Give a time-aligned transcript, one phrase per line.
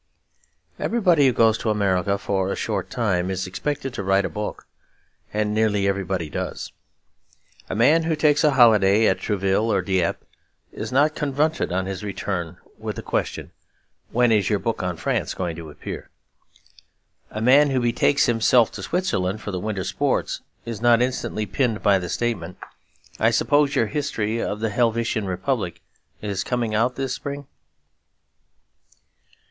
[0.79, 4.65] Everybody who goes to America for a short time is expected to write a book;
[5.31, 6.71] and nearly everybody does.
[7.69, 10.25] A man who takes a holiday at Trouville or Dieppe
[10.71, 13.51] is not confronted on his return with the question,
[14.11, 16.09] 'When is your book on France going to appear?'
[17.29, 21.83] A man who betakes himself to Switzerland for the winter sports is not instantly pinned
[21.83, 22.57] by the statement,
[23.19, 25.79] 'I suppose your History of the Helvetian Republic
[26.23, 27.45] is coming out this spring?'